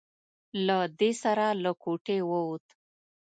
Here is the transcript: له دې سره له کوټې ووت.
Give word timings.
له 0.65 0.77
دې 0.99 1.11
سره 1.23 1.45
له 1.63 1.71
کوټې 1.83 2.19
ووت. 2.29 2.65